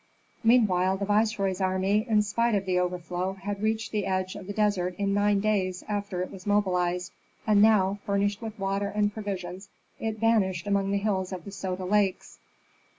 Meanwhile 0.43 0.97
the 0.97 1.05
viceroy's 1.05 1.61
army, 1.61 2.07
in 2.09 2.23
spite 2.23 2.55
of 2.55 2.65
the 2.65 2.79
overflow, 2.79 3.33
had 3.33 3.61
reached 3.61 3.91
the 3.91 4.07
edge 4.07 4.35
of 4.35 4.47
the 4.47 4.51
desert 4.53 4.95
in 4.97 5.13
nine 5.13 5.39
days 5.41 5.83
after 5.87 6.23
it 6.23 6.31
was 6.31 6.47
mobilized, 6.47 7.11
and 7.45 7.61
now, 7.61 7.99
furnished 8.03 8.41
with 8.41 8.57
water 8.57 8.87
and 8.87 9.13
provisions, 9.13 9.69
it 9.99 10.17
vanished 10.17 10.65
among 10.65 10.89
the 10.89 10.97
hills 10.97 11.31
of 11.31 11.45
the 11.45 11.51
Soda 11.51 11.85
Lakes. 11.85 12.39